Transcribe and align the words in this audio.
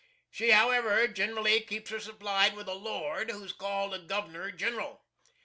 She, 0.31 0.49
however, 0.49 1.07
gin'rally 1.07 1.61
keeps 1.61 1.91
her 1.91 1.99
supplied 1.99 2.55
with 2.55 2.67
a 2.67 2.73
lord, 2.73 3.29
who's 3.29 3.53
called 3.53 3.93
a 3.93 3.99
Gov'ner 3.99 4.49
Gin'ral. 4.49 5.05